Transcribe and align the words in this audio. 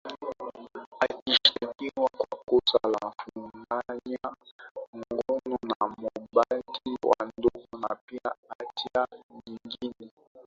akishtakiwa 1.03 2.09
kwa 2.17 2.37
kosa 2.45 2.79
la 2.93 3.13
kufanyia 3.19 4.35
ngono 4.97 5.57
na 5.67 5.75
mabinti 5.87 6.89
wadogo 7.07 7.77
na 7.81 7.95
pia 8.05 8.31
hatia 8.49 9.05
nyingine 9.41 10.11